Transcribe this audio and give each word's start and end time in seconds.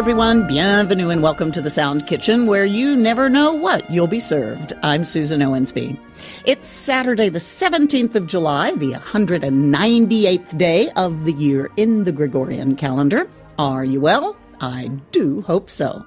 Everyone. 0.00 0.46
Bienvenue 0.46 1.10
and 1.10 1.22
welcome 1.22 1.52
to 1.52 1.60
the 1.60 1.68
Sound 1.68 2.06
Kitchen, 2.06 2.46
where 2.46 2.64
you 2.64 2.96
never 2.96 3.28
know 3.28 3.52
what 3.52 3.90
you'll 3.90 4.06
be 4.06 4.18
served. 4.18 4.72
I'm 4.82 5.04
Susan 5.04 5.40
Owensby. 5.40 6.00
It's 6.46 6.66
Saturday, 6.68 7.28
the 7.28 7.38
17th 7.38 8.14
of 8.14 8.26
July, 8.26 8.70
the 8.76 8.92
198th 8.92 10.56
day 10.56 10.88
of 10.96 11.26
the 11.26 11.34
year 11.34 11.70
in 11.76 12.04
the 12.04 12.12
Gregorian 12.12 12.76
calendar. 12.76 13.30
Are 13.58 13.84
you 13.84 14.00
well? 14.00 14.38
I 14.62 14.90
do 15.12 15.42
hope 15.42 15.68
so. 15.68 16.02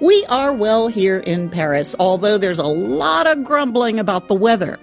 We 0.00 0.24
are 0.24 0.52
well 0.52 0.88
here 0.88 1.20
in 1.20 1.50
Paris, 1.50 1.94
although 2.00 2.36
there's 2.36 2.58
a 2.58 2.66
lot 2.66 3.28
of 3.28 3.44
grumbling 3.44 4.00
about 4.00 4.26
the 4.26 4.34
weather. 4.34 4.76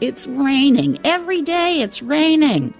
It's 0.00 0.26
raining. 0.26 0.98
Every 1.04 1.40
day 1.40 1.82
it's 1.82 2.02
raining. 2.02 2.74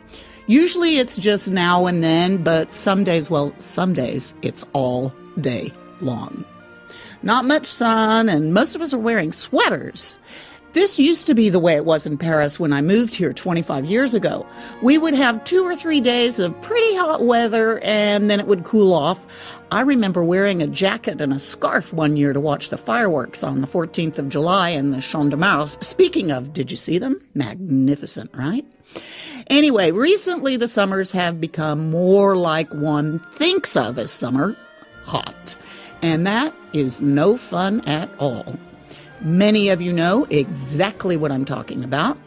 Usually 0.46 0.98
it's 0.98 1.16
just 1.16 1.50
now 1.50 1.86
and 1.86 2.04
then, 2.04 2.42
but 2.42 2.70
some 2.70 3.04
days, 3.04 3.30
well, 3.30 3.54
some 3.60 3.94
days 3.94 4.34
it's 4.42 4.64
all 4.72 5.12
day 5.40 5.72
long. 6.00 6.44
Not 7.22 7.46
much 7.46 7.66
sun, 7.66 8.28
and 8.28 8.52
most 8.52 8.74
of 8.74 8.82
us 8.82 8.92
are 8.92 8.98
wearing 8.98 9.32
sweaters. 9.32 10.18
This 10.74 10.98
used 10.98 11.28
to 11.28 11.34
be 11.34 11.50
the 11.50 11.60
way 11.60 11.74
it 11.74 11.84
was 11.84 12.04
in 12.04 12.18
Paris 12.18 12.58
when 12.58 12.72
I 12.72 12.82
moved 12.82 13.14
here 13.14 13.32
25 13.32 13.84
years 13.84 14.12
ago. 14.12 14.44
We 14.82 14.98
would 14.98 15.14
have 15.14 15.44
two 15.44 15.64
or 15.64 15.76
three 15.76 16.00
days 16.00 16.40
of 16.40 16.60
pretty 16.62 16.96
hot 16.96 17.22
weather 17.22 17.78
and 17.78 18.28
then 18.28 18.40
it 18.40 18.48
would 18.48 18.64
cool 18.64 18.92
off. 18.92 19.62
I 19.70 19.82
remember 19.82 20.24
wearing 20.24 20.62
a 20.62 20.66
jacket 20.66 21.20
and 21.20 21.32
a 21.32 21.38
scarf 21.38 21.92
one 21.92 22.16
year 22.16 22.32
to 22.32 22.40
watch 22.40 22.70
the 22.70 22.76
fireworks 22.76 23.44
on 23.44 23.60
the 23.60 23.68
14th 23.68 24.18
of 24.18 24.28
July 24.28 24.70
in 24.70 24.90
the 24.90 25.00
Champ 25.00 25.30
de 25.30 25.36
Mars. 25.36 25.78
Speaking 25.80 26.32
of, 26.32 26.52
did 26.52 26.72
you 26.72 26.76
see 26.76 26.98
them? 26.98 27.20
Magnificent, 27.34 28.34
right? 28.34 28.66
Anyway, 29.48 29.90
recently 29.90 30.56
the 30.56 30.68
summers 30.68 31.12
have 31.12 31.40
become 31.40 31.90
more 31.90 32.36
like 32.36 32.72
one 32.72 33.18
thinks 33.34 33.76
of 33.76 33.98
as 33.98 34.10
summer 34.10 34.56
hot. 35.04 35.56
And 36.02 36.26
that 36.26 36.54
is 36.72 37.00
no 37.00 37.36
fun 37.36 37.80
at 37.82 38.10
all. 38.18 38.58
Many 39.20 39.68
of 39.68 39.80
you 39.80 39.92
know 39.92 40.26
exactly 40.30 41.16
what 41.16 41.32
I'm 41.32 41.44
talking 41.44 41.84
about. 41.84 42.18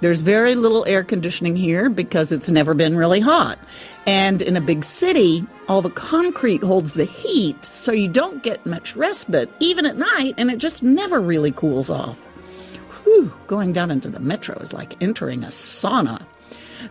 There's 0.00 0.22
very 0.22 0.54
little 0.54 0.86
air 0.86 1.04
conditioning 1.04 1.56
here 1.56 1.90
because 1.90 2.32
it's 2.32 2.50
never 2.50 2.72
been 2.72 2.96
really 2.96 3.20
hot. 3.20 3.58
And 4.06 4.40
in 4.40 4.56
a 4.56 4.60
big 4.60 4.82
city, 4.82 5.46
all 5.68 5.82
the 5.82 5.90
concrete 5.90 6.62
holds 6.62 6.94
the 6.94 7.04
heat, 7.04 7.64
so 7.64 7.92
you 7.92 8.08
don't 8.08 8.42
get 8.42 8.64
much 8.64 8.96
respite, 8.96 9.50
even 9.60 9.84
at 9.84 9.98
night, 9.98 10.34
and 10.38 10.50
it 10.50 10.56
just 10.58 10.82
never 10.82 11.20
really 11.20 11.52
cools 11.52 11.90
off. 11.90 12.18
Whew, 13.04 13.32
going 13.46 13.72
down 13.74 13.90
into 13.90 14.08
the 14.08 14.20
metro 14.20 14.58
is 14.58 14.72
like 14.72 15.00
entering 15.02 15.44
a 15.44 15.48
sauna. 15.48 16.24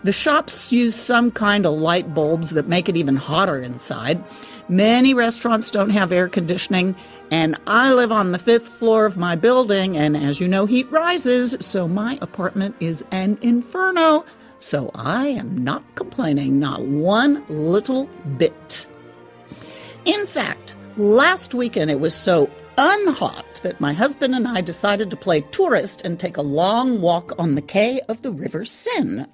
The 0.04 0.14
shops 0.14 0.72
use 0.72 0.96
some 0.96 1.30
kind 1.30 1.66
of 1.66 1.74
light 1.74 2.14
bulbs 2.14 2.52
that 2.52 2.68
make 2.68 2.88
it 2.88 2.96
even 2.96 3.18
hotter 3.18 3.60
inside. 3.62 4.24
Many 4.70 5.14
restaurants 5.14 5.72
don't 5.72 5.90
have 5.90 6.12
air 6.12 6.30
conditioning, 6.30 6.96
and 7.32 7.58
I 7.68 7.92
live 7.92 8.12
on 8.12 8.32
the 8.32 8.40
fifth 8.40 8.68
floor 8.68 9.06
of 9.06 9.18
my 9.18 9.36
building, 9.36 9.98
and 9.98 10.16
as 10.16 10.40
you 10.40 10.48
know, 10.48 10.66
heat 10.66 10.90
rises, 10.90 11.58
so 11.60 11.88
my 11.88 12.18
apartment 12.22 12.76
is 12.80 13.04
an 13.12 13.38
inferno. 13.42 14.26
So 14.60 14.92
I 14.96 15.28
am 15.28 15.64
not 15.64 15.84
complaining, 15.96 16.60
not 16.60 16.84
one 16.84 17.46
little 17.50 18.06
bit. 18.38 18.86
In 20.06 20.28
fact, 20.28 20.78
last 20.98 21.54
weekend 21.54 21.92
it 21.92 22.00
was 22.00 22.16
so 22.16 22.50
unhot 22.78 23.62
that 23.64 23.82
my 23.82 23.92
husband 23.92 24.34
and 24.34 24.48
I 24.48 24.62
decided 24.62 25.10
to 25.10 25.18
play 25.18 25.42
tourist 25.42 26.06
and 26.06 26.18
take 26.18 26.38
a 26.38 26.42
long 26.42 27.02
walk 27.02 27.34
on 27.38 27.56
the 27.56 27.62
quay 27.62 28.00
of 28.08 28.22
the 28.22 28.32
River 28.32 28.64
Seine. 28.64 29.26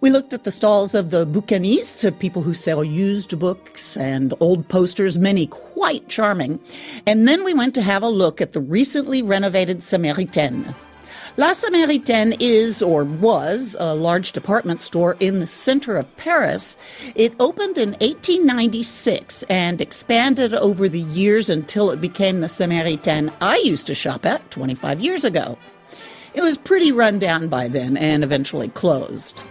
We 0.00 0.10
looked 0.10 0.32
at 0.32 0.44
the 0.44 0.50
stalls 0.50 0.94
of 0.94 1.10
the 1.10 1.26
bouquinistes, 1.26 2.18
people 2.18 2.42
who 2.42 2.54
sell 2.54 2.82
used 2.82 3.38
books 3.38 3.96
and 3.96 4.34
old 4.40 4.68
posters, 4.68 5.18
many 5.18 5.46
quite 5.46 6.08
charming. 6.08 6.60
And 7.06 7.28
then 7.28 7.44
we 7.44 7.54
went 7.54 7.74
to 7.74 7.82
have 7.82 8.02
a 8.02 8.08
look 8.08 8.40
at 8.40 8.52
the 8.52 8.60
recently 8.60 9.22
renovated 9.22 9.78
Samaritaine. 9.78 10.74
La 11.38 11.54
Samaritaine 11.54 12.36
is, 12.40 12.82
or 12.82 13.04
was, 13.04 13.74
a 13.80 13.94
large 13.94 14.32
department 14.32 14.82
store 14.82 15.16
in 15.18 15.38
the 15.38 15.46
center 15.46 15.96
of 15.96 16.16
Paris. 16.18 16.76
It 17.14 17.32
opened 17.40 17.78
in 17.78 17.92
1896 17.92 19.42
and 19.44 19.80
expanded 19.80 20.52
over 20.52 20.90
the 20.90 21.00
years 21.00 21.48
until 21.48 21.90
it 21.90 22.02
became 22.02 22.40
the 22.40 22.48
Samaritaine 22.48 23.32
I 23.40 23.56
used 23.58 23.86
to 23.86 23.94
shop 23.94 24.26
at 24.26 24.50
25 24.50 25.00
years 25.00 25.24
ago. 25.24 25.56
It 26.34 26.42
was 26.42 26.56
pretty 26.56 26.92
run 26.92 27.18
down 27.18 27.48
by 27.48 27.68
then 27.68 27.96
and 27.96 28.24
eventually 28.24 28.68
closed. 28.68 29.44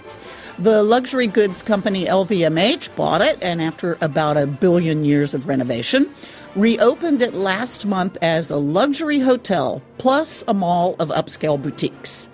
The 0.57 0.83
luxury 0.83 1.27
goods 1.27 1.63
company 1.63 2.05
LVMH 2.05 2.95
bought 2.95 3.21
it, 3.21 3.37
and 3.41 3.61
after 3.61 3.97
about 4.01 4.37
a 4.37 4.47
billion 4.47 5.05
years 5.05 5.33
of 5.33 5.47
renovation, 5.47 6.09
reopened 6.55 7.21
it 7.21 7.33
last 7.33 7.85
month 7.85 8.17
as 8.21 8.49
a 8.49 8.57
luxury 8.57 9.19
hotel 9.19 9.81
plus 9.97 10.43
a 10.47 10.53
mall 10.53 10.95
of 10.99 11.09
upscale 11.09 11.61
boutiques. 11.61 12.29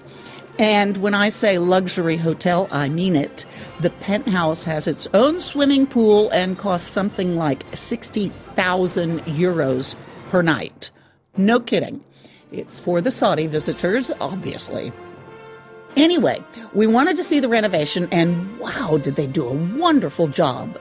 And 0.59 0.97
when 0.97 1.13
I 1.13 1.29
say 1.29 1.59
luxury 1.59 2.17
hotel, 2.17 2.67
I 2.71 2.89
mean 2.89 3.15
it. 3.15 3.45
The 3.79 3.91
penthouse 3.91 4.63
has 4.63 4.87
its 4.87 5.07
own 5.13 5.39
swimming 5.39 5.85
pool 5.85 6.29
and 6.31 6.57
costs 6.57 6.89
something 6.89 7.35
like 7.35 7.63
60,000 7.73 9.19
euros 9.21 9.95
per 10.29 10.41
night. 10.41 10.89
No 11.37 11.59
kidding. 11.59 12.03
It's 12.51 12.79
for 12.79 13.01
the 13.01 13.11
Saudi 13.11 13.47
visitors, 13.47 14.11
obviously. 14.21 14.91
Anyway, 15.95 16.43
we 16.73 16.87
wanted 16.87 17.15
to 17.17 17.23
see 17.23 17.39
the 17.39 17.49
renovation, 17.49 18.07
and 18.11 18.57
wow, 18.59 18.99
did 19.01 19.15
they 19.15 19.27
do 19.27 19.47
a 19.47 19.53
wonderful 19.77 20.27
job. 20.27 20.77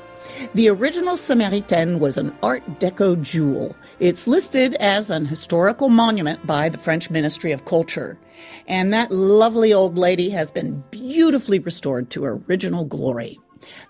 The 0.55 0.69
original 0.69 1.17
Samaritaine 1.17 1.99
was 1.99 2.19
an 2.19 2.37
Art 2.43 2.63
Deco 2.79 3.21
jewel. 3.23 3.75
It's 3.99 4.27
listed 4.27 4.75
as 4.75 5.09
an 5.09 5.25
historical 5.25 5.89
monument 5.89 6.47
by 6.47 6.69
the 6.69 6.79
French 6.79 7.11
Ministry 7.11 7.53
of 7.53 7.65
Culture. 7.65 8.19
And 8.69 8.93
that 8.93 9.11
lovely 9.11 9.73
old 9.73 9.97
lady 9.97 10.29
has 10.31 10.51
been 10.51 10.85
beautifully 10.91 11.59
restored 11.59 12.11
to 12.11 12.25
her 12.25 12.41
original 12.49 12.85
glory. 12.85 13.41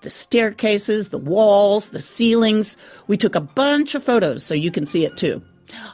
The 0.03 0.11
staircases, 0.11 1.09
the 1.09 1.19
walls, 1.19 1.89
the 1.89 2.01
ceilings. 2.01 2.77
We 3.09 3.17
took 3.17 3.35
a 3.35 3.41
bunch 3.41 3.95
of 3.95 4.05
photos 4.05 4.45
so 4.45 4.55
you 4.55 4.71
can 4.71 4.87
see 4.87 5.05
it 5.05 5.17
too. 5.17 5.43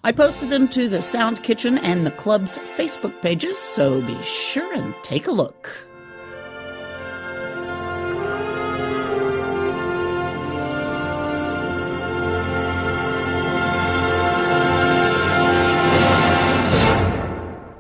I 0.05 0.13
posted 0.13 0.51
them 0.51 0.69
to 0.69 0.89
the 0.89 1.01
Sound 1.01 1.43
Kitchen 1.43 1.79
and 1.79 2.05
the 2.07 2.11
club's 2.11 2.59
Facebook 2.77 3.21
pages, 3.23 3.57
so 3.57 4.01
be 4.03 4.21
sure 4.23 4.75
and 4.75 4.95
take 5.03 5.27
a 5.27 5.33
look. 5.33 5.71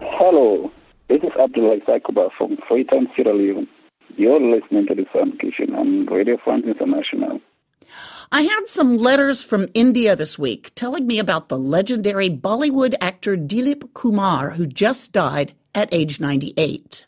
Hello, 0.00 0.70
this 1.08 1.22
is 1.22 1.32
Abdullah 1.38 1.80
Sakuba 1.80 2.30
from 2.32 2.56
Freetown, 2.68 3.10
Sierra 3.14 3.34
Leone. 3.34 3.68
You're 4.16 4.40
listening 4.40 4.86
to 4.86 4.94
the 4.94 5.06
Sound 5.12 5.38
Kitchen 5.38 5.74
on 5.74 6.06
Radio 6.06 6.36
France 6.36 6.64
International. 6.64 7.40
I 8.34 8.44
had 8.44 8.66
some 8.66 8.96
letters 8.96 9.42
from 9.42 9.68
India 9.74 10.16
this 10.16 10.38
week 10.38 10.72
telling 10.74 11.06
me 11.06 11.18
about 11.18 11.50
the 11.50 11.58
legendary 11.58 12.30
Bollywood 12.30 12.94
actor 12.98 13.36
Dilip 13.36 13.92
Kumar, 13.92 14.52
who 14.52 14.66
just 14.66 15.12
died 15.12 15.52
at 15.74 15.92
age 15.92 16.18
98. 16.18 17.04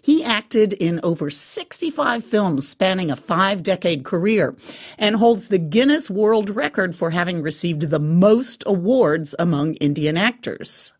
He 0.00 0.24
acted 0.24 0.72
in 0.72 0.98
over 1.02 1.28
65 1.28 2.24
films 2.24 2.66
spanning 2.66 3.10
a 3.10 3.16
five 3.16 3.62
decade 3.62 4.02
career 4.02 4.56
and 4.96 5.16
holds 5.16 5.48
the 5.48 5.58
Guinness 5.58 6.08
World 6.08 6.48
Record 6.48 6.96
for 6.96 7.10
having 7.10 7.42
received 7.42 7.90
the 7.90 8.00
most 8.00 8.62
awards 8.64 9.34
among 9.38 9.74
Indian 9.74 10.16
actors. 10.16 10.94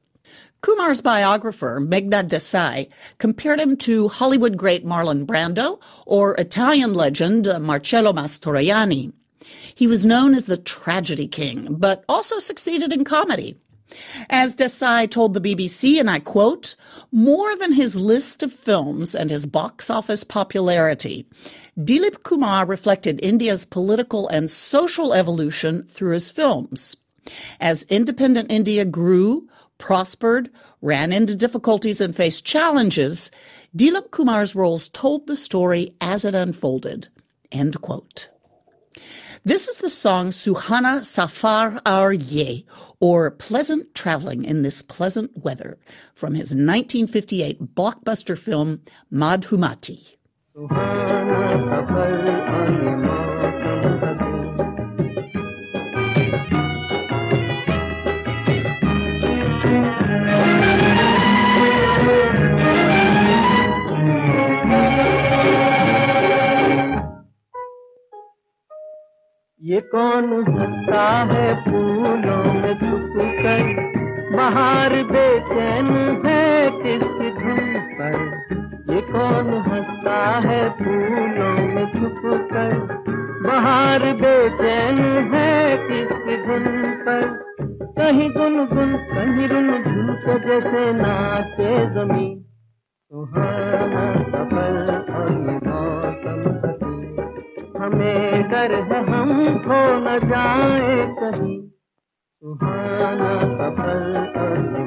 Kumar's 0.60 1.00
biographer, 1.00 1.80
Meghnad 1.80 2.28
Desai, 2.28 2.90
compared 3.16 3.58
him 3.58 3.78
to 3.78 4.08
Hollywood 4.08 4.58
great 4.58 4.84
Marlon 4.84 5.24
Brando 5.24 5.80
or 6.04 6.34
Italian 6.34 6.92
legend 6.92 7.48
uh, 7.48 7.58
Marcello 7.58 8.12
Mastroianni. 8.12 9.14
He 9.74 9.86
was 9.86 10.06
known 10.06 10.34
as 10.34 10.46
the 10.46 10.56
tragedy 10.56 11.26
king, 11.26 11.68
but 11.70 12.04
also 12.08 12.38
succeeded 12.38 12.92
in 12.92 13.04
comedy. 13.04 13.58
As 14.30 14.54
Desai 14.54 15.10
told 15.10 15.34
the 15.34 15.40
BBC, 15.40 16.00
and 16.00 16.08
I 16.08 16.18
quote, 16.18 16.76
more 17.10 17.54
than 17.56 17.72
his 17.72 17.96
list 17.96 18.42
of 18.42 18.52
films 18.52 19.14
and 19.14 19.30
his 19.30 19.44
box 19.44 19.90
office 19.90 20.24
popularity, 20.24 21.26
Dilip 21.78 22.22
Kumar 22.22 22.66
reflected 22.66 23.22
India's 23.22 23.64
political 23.64 24.28
and 24.28 24.50
social 24.50 25.12
evolution 25.12 25.84
through 25.84 26.12
his 26.12 26.30
films. 26.30 26.96
As 27.60 27.84
independent 27.84 28.50
India 28.50 28.84
grew, 28.84 29.48
prospered, 29.78 30.50
ran 30.80 31.12
into 31.12 31.34
difficulties, 31.34 32.00
and 32.00 32.14
faced 32.16 32.44
challenges, 32.44 33.30
Dilip 33.76 34.10
Kumar's 34.10 34.54
roles 34.54 34.88
told 34.88 35.26
the 35.26 35.36
story 35.36 35.94
as 36.00 36.24
it 36.24 36.34
unfolded. 36.34 37.08
End 37.50 37.80
quote. 37.80 38.28
This 39.44 39.68
is 39.68 39.78
the 39.78 39.90
song 39.90 40.30
Suhana 40.30 41.04
Safar 41.04 41.80
Aur 41.84 42.12
Ye, 42.12 42.64
or 43.00 43.30
Pleasant 43.30 43.94
Traveling 43.94 44.44
in 44.44 44.62
This 44.62 44.82
Pleasant 44.82 45.36
Weather, 45.36 45.78
from 46.14 46.34
his 46.34 46.54
1958 46.54 47.74
blockbuster 47.74 48.38
film 48.38 48.82
Madhumati. 49.12 50.16
ये 69.72 69.80
कौन 69.80 70.44
हंसता 70.48 71.02
है 71.32 71.64
फूलों 71.64 72.54
में 72.54 72.74
छुप 72.74 73.12
कर 73.16 73.62
बाहर 74.36 74.92
बेचैन 75.02 75.86
है 76.26 76.70
किस 76.70 77.06
धुन 77.36 77.60
पर? 77.92 78.16
ये 78.94 79.00
कौन 79.00 79.48
हंसता 79.54 80.18
है 80.48 80.70
फूलों 80.70 81.54
में 81.74 81.86
छुप 81.86 82.20
कर 82.52 82.74
बाहर 83.46 84.12
बेचैन 84.12 84.98
है 85.34 85.76
किस 85.88 86.12
धुन 86.46 86.64
पर? 87.06 87.24
कहीं 87.98 88.30
गुन 88.30 88.66
गुन 88.66 88.96
कहीं 88.96 89.48
रुन 89.48 89.82
झुन 89.82 90.16
जैसे 90.38 90.92
नाचे 90.92 91.74
ज़मीन। 91.86 92.44
सुहाना 93.12 94.14
सफ़र 94.16 94.74
और 95.14 95.30
मौसम 95.40 96.42
हमें 97.82 98.31
डर 98.52 98.72
है 98.74 98.98
हम 99.06 99.30
खो 99.58 99.80
न 99.98 100.18
जाए 100.28 101.06
कहीं। 101.20 101.58
सुहाना 102.42 103.32
ये 103.56 103.70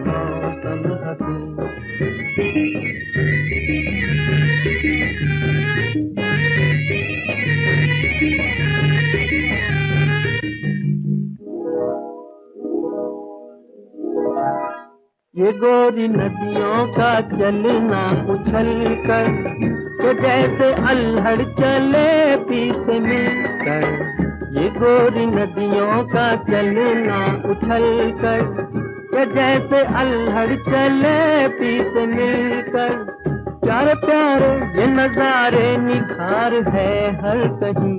मौसम 0.03 0.83
ये 15.35 15.51
गोरी 15.53 16.07
नदियों 16.07 16.85
का 16.87 17.09
चलना 17.21 18.03
उछल 18.33 18.95
कर 19.07 19.84
तो 19.97 20.13
जैसे 20.15 20.71
अल्हड़ 20.89 21.41
चले 21.59 22.09
पीछे 22.45 22.99
मिलकर, 23.01 23.83
ये 24.55 24.69
गोरी 24.71 25.25
नदियों 25.27 26.03
का 26.07 26.25
चलना 26.45 27.19
उछल 27.51 27.85
कर 28.21 28.41
तो 29.07 29.25
जैसे 29.33 29.83
अल्हड़ 29.97 30.55
चले 30.61 31.17
पीछे 31.57 32.05
मिलकर, 32.07 32.91
प्यारे 33.61 33.93
प्यारे 34.01 34.49
ये 34.79 34.87
नजारे 34.87 35.65
निखार 35.79 36.53
है 36.69 36.91
हर 37.21 37.47
कहीं। 37.61 37.95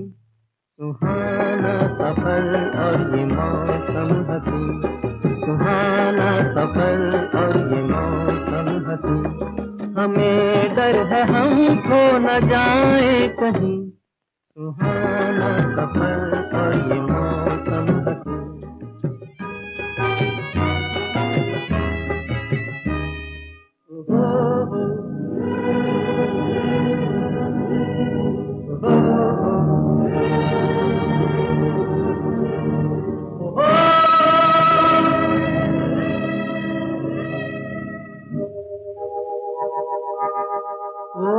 सुहाना 0.79 1.77
सफ़र 1.93 2.45
और 2.81 2.97
ये 3.13 3.25
मौसम 3.27 4.11
हसी 4.29 4.65
सुहाना 5.45 6.31
सफ़र 6.53 6.99
और 7.41 7.57
हमें 10.07 10.75
डर 10.75 10.97
है 11.07 11.23
हम 11.27 11.81
खो 11.83 12.01
न 12.19 12.41
जाए 12.49 13.29
कहीं। 13.41 13.77
सुहाना 14.57 15.51
सफ़र 15.71 16.59
और 16.59 16.75
ये 16.75 17.01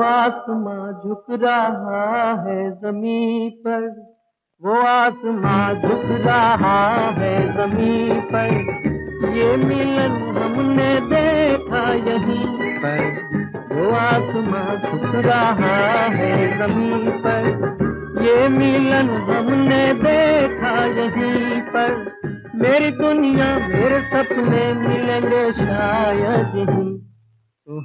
आसमां 0.04 0.92
झुक 0.92 1.26
रहा 1.30 2.44
है 2.48 2.72
ज़मीन 2.72 3.50
पर। 3.50 4.08
वो 4.64 4.88
आसमां 4.88 5.76
झुक 5.76 6.02
रहा 6.06 6.98
है 6.98 7.54
ज़मीन 7.54 8.20
पर। 8.20 8.48
ये 9.30 9.58
मिलन 9.58 10.12
हमने 10.38 11.00
देखा 11.00 11.94
यहीं 11.94 12.78
पर। 12.78 13.28
वो 13.72 13.96
आसमां 13.96 14.76
झुक 14.78 15.16
रहा 15.16 15.92
है 15.92 16.58
ज़मीन 16.58 17.12
पर। 17.12 17.78
ये 18.22 18.48
मिलन 18.48 19.10
हमने 19.10 19.94
देखा 19.94 20.86
यहीं 20.86 21.62
पर। 21.62 22.18
मेरी 22.56 22.92
दुनिया 22.92 23.56
मेरे 23.56 24.00
सपने 24.00 24.74
मिलेंगे 24.74 25.54
शायद 25.54 26.56
यहीं। 26.56 27.07
That 27.68 27.84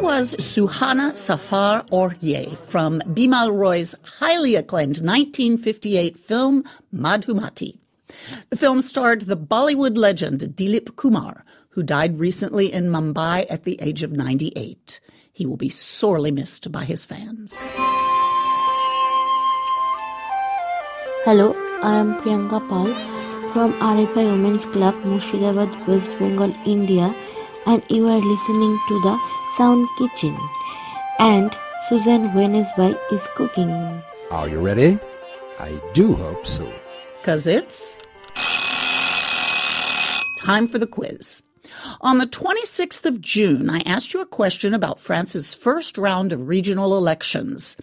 was 0.00 0.34
Suhana 0.34 1.16
Safar 1.16 1.86
Aur 1.90 2.14
Ye 2.20 2.54
from 2.66 3.00
Bimal 3.06 3.56
Roy's 3.58 3.94
highly 4.02 4.54
acclaimed 4.54 4.98
1958 4.98 6.18
film 6.18 6.62
Madhumati. 6.94 7.78
The 8.50 8.56
film 8.56 8.80
starred 8.80 9.22
the 9.22 9.36
Bollywood 9.36 9.96
legend 9.96 10.40
Dilip 10.40 10.96
Kumar, 10.96 11.44
who 11.78 11.84
died 11.84 12.18
recently 12.18 12.72
in 12.72 12.88
Mumbai 12.90 13.46
at 13.48 13.62
the 13.62 13.78
age 13.80 14.02
of 14.02 14.10
98. 14.10 14.98
He 15.32 15.46
will 15.46 15.56
be 15.56 15.68
sorely 15.68 16.32
missed 16.32 16.72
by 16.72 16.82
his 16.82 17.06
fans. 17.06 17.68
Hello, 21.22 21.54
I 21.80 21.94
am 21.98 22.16
Priyanka 22.16 22.68
Paul 22.68 22.86
from 23.52 23.72
RFI 23.74 24.26
Women's 24.32 24.66
Club, 24.66 24.96
Murshidabad, 25.04 25.86
West 25.86 26.10
Bengal, 26.18 26.52
India, 26.66 27.14
and 27.64 27.80
you 27.88 28.08
are 28.08 28.18
listening 28.18 28.76
to 28.88 29.00
the 29.02 29.16
Sound 29.56 29.86
Kitchen. 29.98 30.36
And 31.20 31.56
Susan 31.88 32.24
Owensby 32.24 32.98
is 33.12 33.28
cooking. 33.36 33.70
Are 34.32 34.48
you 34.48 34.58
ready? 34.58 34.98
I 35.60 35.80
do 35.92 36.14
hope 36.14 36.44
so. 36.44 36.68
Because 37.20 37.46
it's 37.46 37.96
time 40.40 40.66
for 40.66 40.80
the 40.80 40.88
quiz. 40.88 41.44
On 42.00 42.18
the 42.18 42.26
26th 42.26 43.04
of 43.04 43.20
June, 43.20 43.68
I 43.70 43.80
asked 43.80 44.14
you 44.14 44.20
a 44.20 44.26
question 44.26 44.74
about 44.74 45.00
France's 45.00 45.54
first 45.54 45.98
round 45.98 46.32
of 46.32 46.48
regional 46.48 46.96
elections. 46.96 47.76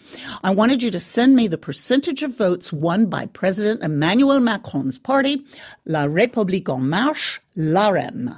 I 0.43 0.51
wanted 0.51 0.81
you 0.83 0.91
to 0.91 0.99
send 0.99 1.35
me 1.35 1.47
the 1.47 1.57
percentage 1.57 2.23
of 2.23 2.37
votes 2.37 2.73
won 2.73 3.07
by 3.07 3.25
President 3.27 3.83
Emmanuel 3.83 4.39
Macron's 4.39 4.97
party, 4.97 5.45
La 5.85 6.05
République 6.05 6.69
En 6.69 6.89
Marche, 6.89 7.41
LAREM. 7.55 8.37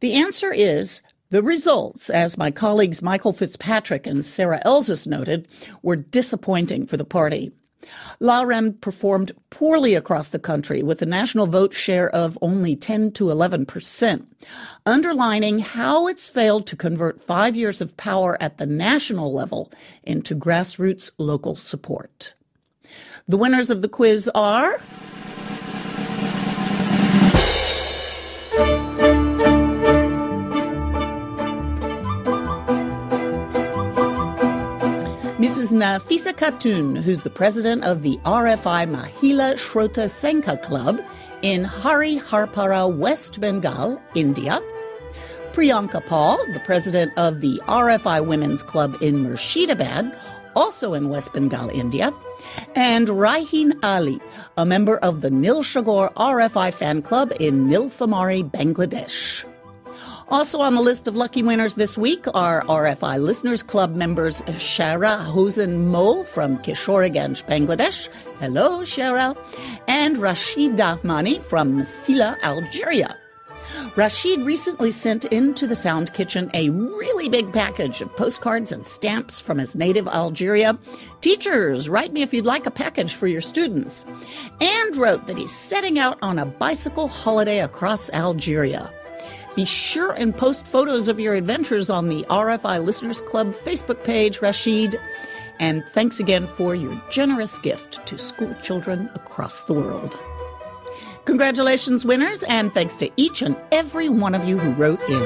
The 0.00 0.14
answer 0.14 0.52
is 0.52 1.02
the 1.30 1.42
results, 1.42 2.08
as 2.08 2.38
my 2.38 2.50
colleagues 2.50 3.02
Michael 3.02 3.32
Fitzpatrick 3.32 4.06
and 4.06 4.24
Sarah 4.24 4.62
Elzas 4.64 5.06
noted, 5.06 5.46
were 5.82 5.96
disappointing 5.96 6.86
for 6.86 6.96
the 6.96 7.04
party. 7.04 7.52
LAREM 8.20 8.74
performed 8.74 9.32
poorly 9.50 9.94
across 9.94 10.28
the 10.28 10.38
country 10.38 10.82
with 10.82 11.00
a 11.02 11.06
national 11.06 11.46
vote 11.46 11.74
share 11.74 12.10
of 12.10 12.38
only 12.42 12.76
10 12.76 13.12
to 13.12 13.30
11 13.30 13.66
percent, 13.66 14.26
underlining 14.86 15.58
how 15.60 16.06
it's 16.06 16.28
failed 16.28 16.66
to 16.66 16.76
convert 16.76 17.22
five 17.22 17.54
years 17.56 17.80
of 17.80 17.96
power 17.96 18.36
at 18.40 18.58
the 18.58 18.66
national 18.66 19.32
level 19.32 19.72
into 20.02 20.34
grassroots 20.34 21.10
local 21.18 21.56
support. 21.56 22.34
The 23.26 23.36
winners 23.36 23.70
of 23.70 23.82
the 23.82 23.88
quiz 23.88 24.30
are 24.34 24.80
Nafisa 35.48 36.34
Khatun, 36.34 37.00
who's 37.00 37.22
the 37.22 37.30
president 37.30 37.82
of 37.82 38.02
the 38.02 38.18
RFI 38.18 38.86
Mahila 38.86 39.54
Shrota 39.54 40.04
Senka 40.04 40.62
Club 40.62 41.00
in 41.40 41.64
Hariharpara, 41.64 42.94
West 42.94 43.40
Bengal, 43.40 43.98
India. 44.14 44.60
Priyanka 45.52 46.06
Paul, 46.06 46.36
the 46.52 46.60
president 46.66 47.12
of 47.16 47.40
the 47.40 47.58
RFI 47.66 48.26
Women's 48.26 48.62
Club 48.62 48.98
in 49.00 49.24
Murshidabad, 49.24 50.14
also 50.54 50.92
in 50.92 51.08
West 51.08 51.32
Bengal, 51.32 51.70
India. 51.70 52.12
And 52.76 53.08
Raihin 53.08 53.72
Ali, 53.82 54.20
a 54.58 54.66
member 54.66 54.98
of 54.98 55.22
the 55.22 55.30
Nil 55.30 55.62
Shagor 55.62 56.12
RFI 56.12 56.74
fan 56.74 57.00
club 57.00 57.32
in 57.40 57.68
Nilphamari, 57.68 58.50
Bangladesh. 58.50 59.46
Also 60.30 60.60
on 60.60 60.74
the 60.74 60.82
list 60.82 61.08
of 61.08 61.16
lucky 61.16 61.42
winners 61.42 61.76
this 61.76 61.96
week 61.96 62.26
are 62.34 62.62
RFI 62.64 63.18
Listeners 63.18 63.62
Club 63.62 63.94
members 63.94 64.42
Shara 64.42 65.18
Hosen 65.24 65.86
Mo 65.86 66.22
from 66.22 66.58
Kishoreganj, 66.58 67.46
Bangladesh. 67.46 68.08
Hello, 68.38 68.80
Shara. 68.80 69.34
And 69.86 70.18
Rashid 70.18 70.76
Dahmani 70.76 71.42
from 71.42 71.78
Mstila, 71.78 72.38
Algeria. 72.42 73.16
Rashid 73.96 74.40
recently 74.40 74.92
sent 74.92 75.24
into 75.26 75.66
the 75.66 75.76
Sound 75.76 76.12
Kitchen 76.12 76.50
a 76.52 76.68
really 76.68 77.30
big 77.30 77.50
package 77.54 78.02
of 78.02 78.14
postcards 78.14 78.70
and 78.70 78.86
stamps 78.86 79.40
from 79.40 79.56
his 79.56 79.74
native 79.74 80.08
Algeria. 80.08 80.78
Teachers, 81.22 81.88
write 81.88 82.12
me 82.12 82.20
if 82.20 82.34
you'd 82.34 82.44
like 82.44 82.66
a 82.66 82.70
package 82.70 83.14
for 83.14 83.28
your 83.28 83.40
students. 83.40 84.04
And 84.60 84.94
wrote 84.96 85.26
that 85.26 85.38
he's 85.38 85.56
setting 85.56 85.98
out 85.98 86.18
on 86.20 86.38
a 86.38 86.46
bicycle 86.46 87.08
holiday 87.08 87.60
across 87.60 88.10
Algeria. 88.10 88.92
Be 89.58 89.64
sure 89.64 90.12
and 90.12 90.32
post 90.36 90.64
photos 90.64 91.08
of 91.08 91.18
your 91.18 91.34
adventures 91.34 91.90
on 91.90 92.08
the 92.08 92.22
RFI 92.30 92.84
Listeners 92.84 93.20
Club 93.22 93.52
Facebook 93.52 94.04
page, 94.04 94.40
Rashid. 94.40 94.96
And 95.58 95.84
thanks 95.94 96.20
again 96.20 96.46
for 96.56 96.76
your 96.76 96.96
generous 97.10 97.58
gift 97.58 98.06
to 98.06 98.18
school 98.18 98.54
children 98.62 99.10
across 99.16 99.64
the 99.64 99.74
world. 99.74 100.16
Congratulations, 101.24 102.04
winners, 102.04 102.44
and 102.44 102.72
thanks 102.72 102.94
to 102.98 103.10
each 103.16 103.42
and 103.42 103.56
every 103.72 104.08
one 104.08 104.36
of 104.36 104.44
you 104.44 104.58
who 104.58 104.70
wrote 104.74 105.02
in. 105.10 105.22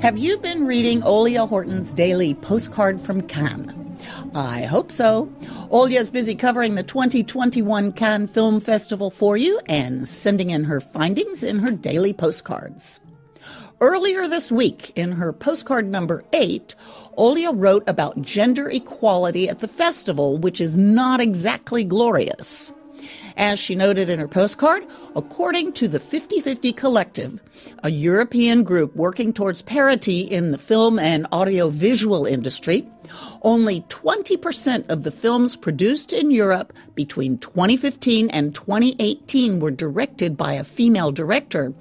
Have 0.00 0.18
you 0.18 0.36
been 0.36 0.66
reading 0.66 1.00
Olia 1.00 1.48
Horton's 1.48 1.94
daily 1.94 2.34
postcard 2.34 3.00
from 3.00 3.22
Cannes? 3.22 3.79
I 4.34 4.62
hope 4.62 4.92
so. 4.92 5.26
Olia's 5.70 6.10
busy 6.10 6.34
covering 6.34 6.74
the 6.74 6.82
2021 6.82 7.92
Cannes 7.92 8.28
Film 8.28 8.60
Festival 8.60 9.10
for 9.10 9.36
you 9.36 9.60
and 9.66 10.06
sending 10.06 10.50
in 10.50 10.64
her 10.64 10.80
findings 10.80 11.42
in 11.42 11.58
her 11.60 11.70
daily 11.70 12.12
postcards. 12.12 13.00
Earlier 13.80 14.28
this 14.28 14.52
week, 14.52 14.92
in 14.94 15.12
her 15.12 15.32
postcard 15.32 15.86
number 15.86 16.22
eight, 16.34 16.74
Olia 17.16 17.52
wrote 17.54 17.88
about 17.88 18.20
gender 18.20 18.68
equality 18.68 19.48
at 19.48 19.60
the 19.60 19.68
festival, 19.68 20.38
which 20.38 20.60
is 20.60 20.76
not 20.76 21.20
exactly 21.20 21.82
glorious. 21.84 22.72
As 23.40 23.58
she 23.58 23.74
noted 23.74 24.10
in 24.10 24.18
her 24.18 24.28
postcard, 24.28 24.86
according 25.16 25.72
to 25.72 25.88
the 25.88 25.98
50 25.98 26.42
50 26.42 26.74
Collective, 26.74 27.40
a 27.82 27.90
European 27.90 28.62
group 28.64 28.94
working 28.94 29.32
towards 29.32 29.62
parity 29.62 30.20
in 30.20 30.50
the 30.50 30.58
film 30.58 30.98
and 30.98 31.26
audiovisual 31.32 32.26
industry, 32.26 32.86
only 33.40 33.80
20% 33.88 34.90
of 34.90 35.04
the 35.04 35.10
films 35.10 35.56
produced 35.56 36.12
in 36.12 36.30
Europe 36.30 36.74
between 36.94 37.38
2015 37.38 38.28
and 38.28 38.54
2018 38.54 39.58
were 39.58 39.70
directed 39.70 40.36
by 40.36 40.52
a 40.52 40.62
female 40.62 41.10
director, 41.10 41.72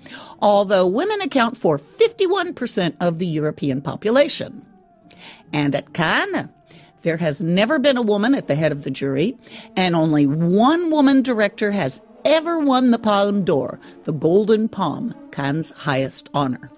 although 0.41 0.87
women 0.87 1.19
account 1.19 1.57
for 1.57 1.77
51% 1.77 2.95
of 3.01 3.19
the 3.19 3.27
European 3.27 3.81
population. 3.81 4.65
And 5.51 5.75
at 5.75 5.91
Cannes, 5.91 6.51
there 7.01 7.17
has 7.17 7.41
never 7.41 7.79
been 7.79 7.97
a 7.97 8.01
woman 8.01 8.35
at 8.35 8.47
the 8.47 8.55
head 8.55 8.71
of 8.71 8.83
the 8.83 8.91
jury, 8.91 9.37
and 9.75 9.95
only 9.95 10.25
one 10.25 10.91
woman 10.91 11.21
director 11.21 11.71
has 11.71 12.01
ever 12.25 12.59
won 12.59 12.91
the 12.91 12.99
Palme 12.99 13.43
d'Or, 13.43 13.79
the 14.03 14.13
Golden 14.13 14.67
Palm, 14.67 15.15
Cannes' 15.31 15.71
highest 15.71 16.29
honor. 16.33 16.71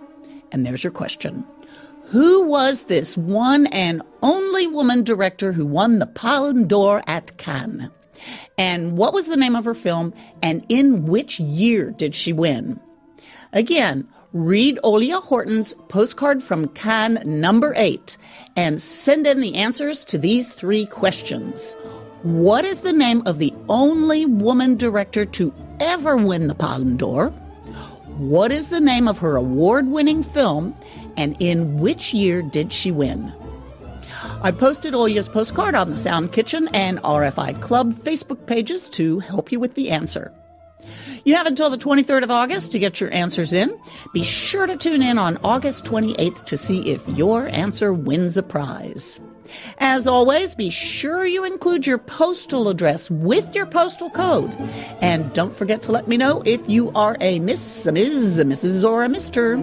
And 0.51 0.65
there's 0.65 0.83
your 0.83 0.91
question. 0.91 1.45
Who 2.05 2.43
was 2.43 2.83
this 2.83 3.17
one 3.17 3.67
and 3.67 4.01
only 4.21 4.67
woman 4.67 5.03
director 5.03 5.53
who 5.53 5.65
won 5.65 5.99
the 5.99 6.07
Palme 6.07 6.67
d'Or 6.67 7.01
at 7.07 7.37
Cannes? 7.37 7.89
And 8.57 8.97
what 8.97 9.13
was 9.13 9.27
the 9.27 9.37
name 9.37 9.55
of 9.55 9.65
her 9.65 9.73
film, 9.73 10.13
and 10.41 10.65
in 10.69 11.05
which 11.05 11.39
year 11.39 11.91
did 11.91 12.13
she 12.13 12.33
win? 12.33 12.79
Again, 13.53 14.07
read 14.33 14.79
Olia 14.83 15.21
Horton's 15.21 15.73
postcard 15.89 16.41
from 16.41 16.69
Cannes 16.69 17.25
number 17.25 17.73
eight 17.75 18.17
and 18.55 18.81
send 18.81 19.27
in 19.27 19.41
the 19.41 19.55
answers 19.55 20.05
to 20.05 20.17
these 20.17 20.53
three 20.53 20.85
questions. 20.85 21.73
What 22.23 22.63
is 22.63 22.81
the 22.81 22.93
name 22.93 23.23
of 23.25 23.39
the 23.39 23.53
only 23.67 24.25
woman 24.25 24.77
director 24.77 25.25
to 25.25 25.53
ever 25.79 26.15
win 26.15 26.47
the 26.47 26.55
Palme 26.55 26.95
d'Or? 26.95 27.29
What 28.17 28.51
is 28.51 28.69
the 28.69 28.79
name 28.79 29.07
of 29.07 29.17
her 29.17 29.35
award 29.35 29.87
winning 29.87 30.23
film? 30.23 30.75
And 31.17 31.35
in 31.41 31.79
which 31.79 32.13
year 32.13 32.41
did 32.41 32.71
she 32.71 32.89
win? 32.91 33.33
I 34.43 34.51
posted 34.51 34.93
Olia's 34.93 35.27
postcard 35.27 35.75
on 35.75 35.89
the 35.89 35.97
Sound 35.97 36.31
Kitchen 36.31 36.69
and 36.69 36.99
RFI 36.99 37.59
Club 37.61 37.93
Facebook 37.95 38.45
pages 38.45 38.89
to 38.91 39.19
help 39.19 39.51
you 39.51 39.59
with 39.59 39.73
the 39.73 39.89
answer. 39.89 40.31
You 41.23 41.35
have 41.35 41.45
until 41.45 41.69
the 41.69 41.77
23rd 41.77 42.23
of 42.23 42.31
August 42.31 42.71
to 42.71 42.79
get 42.79 42.99
your 42.99 43.13
answers 43.13 43.53
in. 43.53 43.77
Be 44.13 44.23
sure 44.23 44.65
to 44.65 44.77
tune 44.77 45.01
in 45.01 45.17
on 45.17 45.37
August 45.43 45.85
28th 45.85 46.45
to 46.45 46.57
see 46.57 46.89
if 46.91 47.07
your 47.07 47.47
answer 47.47 47.93
wins 47.93 48.37
a 48.37 48.43
prize. 48.43 49.19
As 49.79 50.07
always, 50.07 50.55
be 50.55 50.69
sure 50.69 51.25
you 51.25 51.43
include 51.43 51.85
your 51.85 51.97
postal 51.97 52.69
address 52.69 53.11
with 53.11 53.53
your 53.53 53.65
postal 53.65 54.09
code. 54.09 54.51
And 55.01 55.31
don't 55.33 55.55
forget 55.55 55.81
to 55.83 55.91
let 55.91 56.07
me 56.07 56.17
know 56.17 56.41
if 56.45 56.67
you 56.69 56.91
are 56.91 57.17
a 57.19 57.39
Miss, 57.39 57.85
a 57.85 57.91
Ms., 57.91 58.39
a 58.39 58.45
Mrs., 58.45 58.89
or 58.89 59.03
a 59.03 59.07
Mr. 59.07 59.61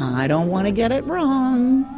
I 0.00 0.26
don't 0.26 0.48
want 0.48 0.66
to 0.66 0.72
get 0.72 0.92
it 0.92 1.04
wrong. 1.04 1.97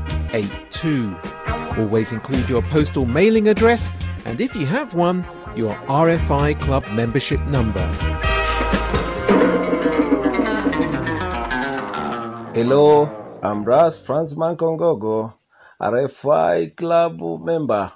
31129682. 0.31 1.77
Always 1.77 2.11
include 2.11 2.49
your 2.49 2.61
postal 2.63 3.05
mailing 3.05 3.47
address 3.47 3.91
and 4.25 4.39
if 4.41 4.55
you 4.55 4.65
have 4.65 4.93
one, 4.93 5.25
your 5.55 5.75
RFI 5.87 6.59
Club 6.61 6.85
membership 6.91 7.41
number. 7.47 7.85
Hello, 12.53 13.39
I'm 13.41 13.63
Ras 13.63 13.99
Franz 13.99 14.35
Mankongogo, 14.35 15.33
RFI 15.81 16.75
Club 16.75 17.19
member 17.43 17.91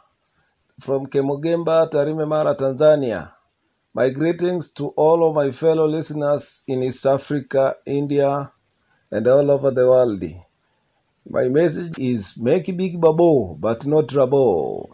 from 0.82 1.08
Kemugemba, 1.08 1.90
Tarime 1.92 2.28
Mara, 2.28 2.56
Tanzania. 2.56 3.32
My 3.94 4.10
greetings 4.10 4.72
to 4.74 4.88
all 4.98 5.28
of 5.28 5.36
my 5.36 5.52
fellow 5.52 5.88
listeners 5.88 6.64
in 6.68 6.84
East 6.84 7.06
Africa, 7.06 7.76
India, 7.86 8.50
and 9.12 9.28
all 9.28 9.52
over 9.52 9.72
the 9.72 9.88
world. 9.88 10.24
My 11.28 11.48
message 11.48 11.98
is 11.98 12.38
make 12.38 12.66
big 12.78 13.02
babo, 13.02 13.56
but 13.56 13.84
not 13.86 14.10
rabo. 14.10 14.86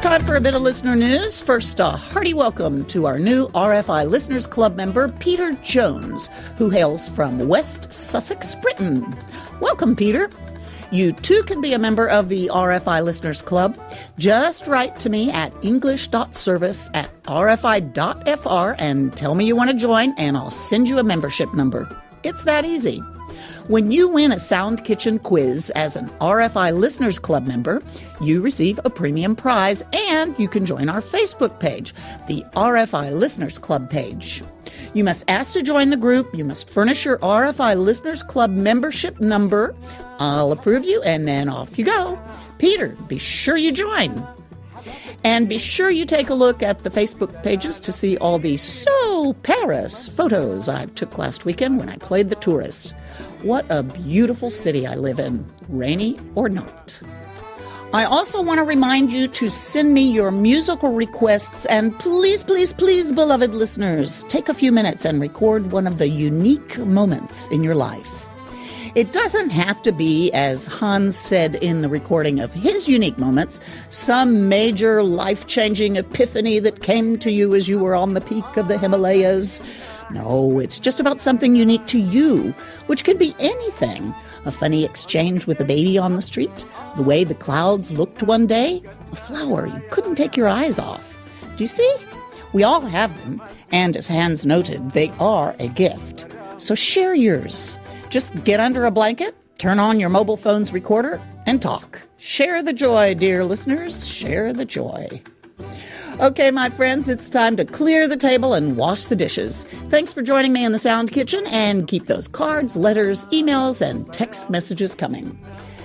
Time 0.00 0.24
for 0.24 0.36
a 0.36 0.40
bit 0.40 0.54
of 0.54 0.62
listener 0.62 0.94
news. 0.94 1.40
First, 1.40 1.80
a 1.80 1.90
hearty 1.90 2.32
welcome 2.32 2.84
to 2.86 3.06
our 3.06 3.18
new 3.18 3.48
RFI 3.48 4.08
Listeners 4.08 4.46
Club 4.46 4.76
member, 4.76 5.08
Peter 5.08 5.54
Jones, 5.64 6.28
who 6.58 6.70
hails 6.70 7.08
from 7.08 7.48
West 7.48 7.92
Sussex, 7.92 8.54
Britain. 8.54 9.16
Welcome, 9.60 9.96
Peter. 9.96 10.30
You 10.92 11.12
too 11.12 11.42
can 11.44 11.62
be 11.62 11.72
a 11.72 11.78
member 11.78 12.06
of 12.06 12.28
the 12.28 12.48
RFI 12.48 13.02
Listeners 13.02 13.40
Club. 13.40 13.78
Just 14.18 14.66
write 14.66 14.98
to 15.00 15.08
me 15.08 15.30
at 15.30 15.52
english.service 15.62 16.90
at 16.92 17.22
rfi.fr 17.22 18.74
and 18.78 19.16
tell 19.16 19.34
me 19.34 19.46
you 19.46 19.56
want 19.56 19.70
to 19.70 19.76
join, 19.76 20.14
and 20.18 20.36
I'll 20.36 20.50
send 20.50 20.88
you 20.88 20.98
a 20.98 21.02
membership 21.02 21.52
number. 21.54 21.88
It's 22.24 22.44
that 22.44 22.66
easy. 22.66 23.02
When 23.68 23.92
you 23.92 24.08
win 24.08 24.32
a 24.32 24.40
Sound 24.40 24.84
Kitchen 24.84 25.20
quiz 25.20 25.70
as 25.70 25.94
an 25.94 26.08
RFI 26.20 26.76
Listeners 26.76 27.20
Club 27.20 27.46
member, 27.46 27.80
you 28.20 28.40
receive 28.40 28.80
a 28.84 28.90
premium 28.90 29.36
prize 29.36 29.84
and 29.92 30.36
you 30.36 30.48
can 30.48 30.66
join 30.66 30.88
our 30.88 31.00
Facebook 31.00 31.60
page, 31.60 31.94
the 32.26 32.44
RFI 32.56 33.16
Listeners 33.16 33.58
Club 33.58 33.88
page. 33.88 34.42
You 34.94 35.04
must 35.04 35.24
ask 35.28 35.52
to 35.52 35.62
join 35.62 35.90
the 35.90 35.96
group. 35.96 36.34
You 36.34 36.44
must 36.44 36.68
furnish 36.68 37.04
your 37.04 37.18
RFI 37.18 37.76
Listeners 37.76 38.24
Club 38.24 38.50
membership 38.50 39.20
number. 39.20 39.76
I'll 40.18 40.50
approve 40.50 40.84
you, 40.84 41.00
and 41.02 41.28
then 41.28 41.48
off 41.48 41.78
you 41.78 41.84
go. 41.84 42.20
Peter, 42.58 42.96
be 43.06 43.18
sure 43.18 43.56
you 43.56 43.70
join. 43.70 44.26
And 45.22 45.48
be 45.48 45.58
sure 45.58 45.88
you 45.88 46.04
take 46.04 46.30
a 46.30 46.34
look 46.34 46.64
at 46.64 46.82
the 46.82 46.90
Facebook 46.90 47.44
pages 47.44 47.78
to 47.80 47.92
see 47.92 48.16
all 48.16 48.40
the 48.40 48.56
so 48.56 49.34
Paris 49.44 50.08
photos 50.08 50.68
I 50.68 50.86
took 50.86 51.16
last 51.16 51.44
weekend 51.44 51.78
when 51.78 51.88
I 51.88 51.96
played 51.96 52.28
the 52.28 52.36
tourist. 52.36 52.92
What 53.42 53.66
a 53.70 53.82
beautiful 53.82 54.50
city 54.50 54.86
I 54.86 54.94
live 54.94 55.18
in, 55.18 55.44
rainy 55.68 56.16
or 56.36 56.48
not. 56.48 57.02
I 57.92 58.04
also 58.04 58.40
want 58.40 58.58
to 58.58 58.64
remind 58.64 59.12
you 59.12 59.26
to 59.26 59.50
send 59.50 59.92
me 59.92 60.02
your 60.02 60.30
musical 60.30 60.92
requests 60.92 61.66
and 61.66 61.98
please, 61.98 62.44
please, 62.44 62.72
please, 62.72 63.12
beloved 63.12 63.52
listeners, 63.52 64.24
take 64.28 64.48
a 64.48 64.54
few 64.54 64.70
minutes 64.70 65.04
and 65.04 65.20
record 65.20 65.72
one 65.72 65.88
of 65.88 65.98
the 65.98 66.08
unique 66.08 66.78
moments 66.78 67.48
in 67.48 67.64
your 67.64 67.74
life. 67.74 68.08
It 68.94 69.12
doesn't 69.12 69.50
have 69.50 69.82
to 69.82 69.92
be, 69.92 70.30
as 70.32 70.66
Hans 70.66 71.16
said 71.16 71.56
in 71.56 71.80
the 71.80 71.88
recording 71.88 72.40
of 72.40 72.52
his 72.52 72.88
unique 72.88 73.18
moments, 73.18 73.58
some 73.88 74.48
major 74.48 75.02
life 75.02 75.46
changing 75.46 75.96
epiphany 75.96 76.58
that 76.60 76.82
came 76.82 77.18
to 77.18 77.32
you 77.32 77.54
as 77.54 77.68
you 77.68 77.78
were 77.78 77.94
on 77.94 78.14
the 78.14 78.20
peak 78.20 78.44
of 78.56 78.68
the 78.68 78.78
Himalayas. 78.78 79.60
No, 80.12 80.58
it's 80.58 80.78
just 80.78 81.00
about 81.00 81.20
something 81.20 81.56
unique 81.56 81.86
to 81.86 82.00
you, 82.00 82.50
which 82.86 83.04
can 83.04 83.16
be 83.16 83.34
anything 83.38 84.14
a 84.44 84.50
funny 84.50 84.84
exchange 84.84 85.46
with 85.46 85.60
a 85.60 85.64
baby 85.64 85.98
on 85.98 86.16
the 86.16 86.22
street, 86.22 86.66
the 86.96 87.02
way 87.02 87.24
the 87.24 87.34
clouds 87.34 87.92
looked 87.92 88.22
one 88.22 88.46
day, 88.46 88.82
a 89.12 89.16
flower 89.16 89.66
you 89.66 89.82
couldn't 89.90 90.16
take 90.16 90.36
your 90.36 90.48
eyes 90.48 90.78
off. 90.78 91.16
Do 91.56 91.64
you 91.64 91.68
see? 91.68 91.96
We 92.52 92.64
all 92.64 92.80
have 92.80 93.16
them, 93.22 93.40
and 93.70 93.96
as 93.96 94.06
Hans 94.06 94.44
noted, 94.44 94.90
they 94.90 95.10
are 95.20 95.54
a 95.58 95.68
gift. 95.68 96.26
So 96.58 96.74
share 96.74 97.14
yours. 97.14 97.78
Just 98.10 98.44
get 98.44 98.60
under 98.60 98.84
a 98.84 98.90
blanket, 98.90 99.34
turn 99.58 99.78
on 99.78 100.00
your 100.00 100.10
mobile 100.10 100.36
phone's 100.36 100.72
recorder, 100.72 101.20
and 101.46 101.62
talk. 101.62 102.00
Share 102.18 102.62
the 102.62 102.72
joy, 102.72 103.14
dear 103.14 103.44
listeners. 103.44 104.06
Share 104.06 104.52
the 104.52 104.64
joy. 104.64 105.22
Okay, 106.20 106.50
my 106.50 106.68
friends, 106.68 107.08
it's 107.08 107.30
time 107.30 107.56
to 107.56 107.64
clear 107.64 108.06
the 108.06 108.16
table 108.16 108.52
and 108.52 108.76
wash 108.76 109.06
the 109.06 109.16
dishes. 109.16 109.64
Thanks 109.88 110.12
for 110.12 110.22
joining 110.22 110.52
me 110.52 110.64
in 110.64 110.72
the 110.72 110.78
Sound 110.78 111.10
Kitchen 111.10 111.46
and 111.46 111.88
keep 111.88 112.04
those 112.04 112.28
cards, 112.28 112.76
letters, 112.76 113.26
emails, 113.26 113.80
and 113.80 114.12
text 114.12 114.50
messages 114.50 114.94
coming. 114.94 115.38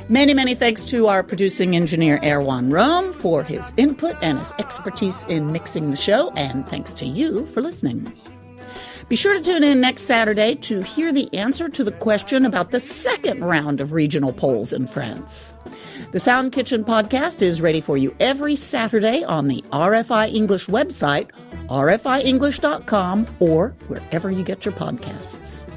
Many, 0.10 0.34
many 0.34 0.54
thanks 0.54 0.84
to 0.86 1.08
our 1.08 1.24
producing 1.24 1.76
engineer 1.76 2.20
Erwan 2.20 2.72
Rome 2.72 3.14
for 3.14 3.42
his 3.42 3.74
input 3.78 4.18
and 4.22 4.38
his 4.38 4.52
expertise 4.60 5.24
in 5.26 5.52
mixing 5.54 5.92
the 5.92 5.98
show, 5.98 6.32
and 6.36 6.68
thanks 6.68 6.94
to 6.94 7.06
you 7.06 7.46
for 7.48 7.62
listening. 7.62 8.12
Be 9.10 9.16
sure 9.16 9.34
to 9.34 9.42
tune 9.42 9.64
in 9.64 9.80
next 9.80 10.04
Saturday 10.04 10.56
to 10.56 10.82
hear 10.82 11.14
the 11.14 11.34
answer 11.34 11.70
to 11.70 11.84
the 11.84 11.94
question 11.94 12.46
about 12.46 12.72
the 12.72 12.80
second 12.82 13.46
round 13.46 13.80
of 13.80 13.94
regional 13.94 14.34
polls 14.34 14.74
in 14.74 14.88
France. 14.88 15.54
The 16.14 16.20
Sound 16.20 16.54
Kitchen 16.54 16.86
podcast 16.86 17.42
is 17.42 17.60
ready 17.60 17.82
for 17.82 17.98
you 17.98 18.16
every 18.22 18.56
Saturday 18.56 19.26
on 19.26 19.50
the 19.50 19.62
RFI 19.74 20.34
English 20.34 20.68
website, 20.68 21.32
rfienglish.com, 21.68 23.28
or 23.42 23.76
wherever 23.90 24.32
you 24.32 24.42
get 24.42 24.64
your 24.64 24.74
podcasts. 24.74 25.70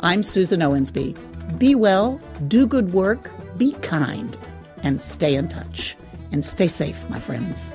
I'm 0.00 0.22
Susan 0.22 0.60
Owensby. 0.60 1.58
Be 1.58 1.74
well, 1.74 2.20
do 2.46 2.64
good 2.64 2.92
work, 2.92 3.28
be 3.58 3.72
kind, 3.82 4.38
and 4.84 5.00
stay 5.00 5.34
in 5.34 5.48
touch. 5.48 5.96
And 6.30 6.44
stay 6.44 6.68
safe, 6.68 7.04
my 7.10 7.18
friends. 7.18 7.72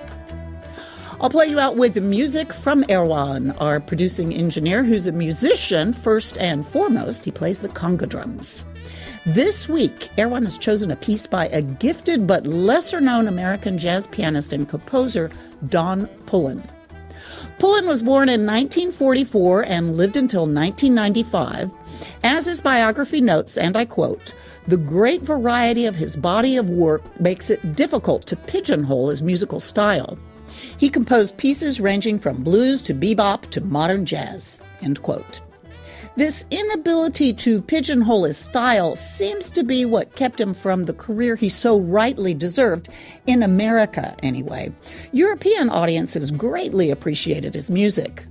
I'll 1.19 1.29
play 1.29 1.47
you 1.47 1.59
out 1.59 1.75
with 1.75 2.01
music 2.01 2.53
from 2.53 2.83
Erwan, 2.83 3.53
our 3.59 3.81
producing 3.81 4.33
engineer, 4.33 4.85
who's 4.85 5.07
a 5.07 5.11
musician 5.11 5.91
first 5.91 6.37
and 6.37 6.65
foremost. 6.67 7.25
He 7.25 7.31
plays 7.31 7.59
the 7.59 7.67
conga 7.67 8.07
drums. 8.07 8.63
This 9.27 9.69
week, 9.69 10.09
Erwan 10.17 10.45
has 10.45 10.57
chosen 10.57 10.89
a 10.89 10.95
piece 10.95 11.27
by 11.27 11.47
a 11.49 11.61
gifted 11.61 12.25
but 12.25 12.47
lesser 12.47 12.99
known 12.99 13.27
American 13.27 13.77
jazz 13.77 14.07
pianist 14.07 14.51
and 14.51 14.67
composer, 14.67 15.29
Don 15.69 16.07
Pullen. 16.25 16.67
Pullen 17.59 17.85
was 17.85 18.01
born 18.01 18.29
in 18.29 18.47
1944 18.47 19.65
and 19.65 19.95
lived 19.95 20.17
until 20.17 20.47
1995. 20.47 21.69
As 22.23 22.47
his 22.47 22.61
biography 22.61 23.21
notes, 23.21 23.59
and 23.59 23.77
I 23.77 23.85
quote, 23.85 24.33
the 24.67 24.77
great 24.77 25.21
variety 25.21 25.85
of 25.85 25.93
his 25.93 26.15
body 26.15 26.57
of 26.57 26.71
work 26.71 27.03
makes 27.21 27.51
it 27.51 27.75
difficult 27.75 28.25
to 28.25 28.35
pigeonhole 28.35 29.09
his 29.09 29.21
musical 29.21 29.59
style. 29.59 30.17
He 30.79 30.89
composed 30.89 31.37
pieces 31.37 31.79
ranging 31.79 32.17
from 32.17 32.43
blues 32.43 32.81
to 32.83 32.95
bebop 32.95 33.51
to 33.51 33.61
modern 33.61 34.03
jazz. 34.07 34.63
End 34.81 34.99
quote. 35.03 35.41
This 36.17 36.43
inability 36.51 37.33
to 37.35 37.61
pigeonhole 37.61 38.25
his 38.25 38.37
style 38.37 38.97
seems 38.97 39.49
to 39.51 39.63
be 39.63 39.85
what 39.85 40.15
kept 40.15 40.41
him 40.41 40.53
from 40.53 40.83
the 40.83 40.93
career 40.93 41.37
he 41.37 41.47
so 41.47 41.79
rightly 41.79 42.33
deserved, 42.33 42.89
in 43.27 43.41
America 43.41 44.13
anyway. 44.21 44.73
European 45.13 45.69
audiences 45.69 46.29
greatly 46.29 46.91
appreciated 46.91 47.53
his 47.53 47.71
music. 47.71 48.25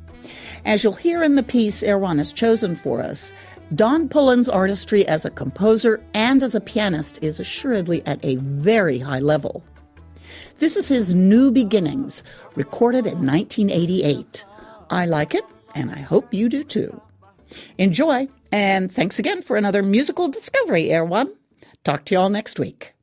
As 0.66 0.84
you'll 0.84 0.92
hear 0.92 1.22
in 1.22 1.36
the 1.36 1.42
piece 1.42 1.82
Erwan 1.82 2.18
has 2.18 2.32
chosen 2.32 2.76
for 2.76 3.00
us, 3.00 3.32
Don 3.74 4.10
Pullen's 4.10 4.48
artistry 4.48 5.08
as 5.08 5.24
a 5.24 5.30
composer 5.30 6.02
and 6.12 6.42
as 6.42 6.54
a 6.54 6.60
pianist 6.60 7.18
is 7.22 7.40
assuredly 7.40 8.04
at 8.04 8.22
a 8.22 8.36
very 8.36 8.98
high 8.98 9.20
level. 9.20 9.64
This 10.58 10.76
is 10.76 10.86
his 10.86 11.14
New 11.14 11.50
Beginnings, 11.50 12.22
recorded 12.56 13.06
in 13.06 13.26
1988. 13.26 14.44
I 14.90 15.06
like 15.06 15.34
it, 15.34 15.44
and 15.74 15.90
I 15.90 16.00
hope 16.00 16.34
you 16.34 16.50
do 16.50 16.62
too. 16.62 17.00
Enjoy, 17.78 18.28
and 18.52 18.90
thanks 18.92 19.18
again 19.18 19.42
for 19.42 19.56
another 19.56 19.82
musical 19.82 20.28
discovery, 20.28 20.84
Erwan. 20.88 21.32
Talk 21.84 22.04
to 22.06 22.14
you 22.14 22.20
all 22.20 22.28
next 22.28 22.58
week. 22.58 22.94